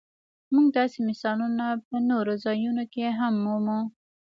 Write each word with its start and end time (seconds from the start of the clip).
موږ 0.53 0.67
داسې 0.77 0.99
مثالونه 1.09 1.65
په 1.87 1.95
نورو 2.09 2.33
ځایونو 2.45 2.83
کې 2.93 3.05
هم 3.19 3.33
مومو. 3.45 3.79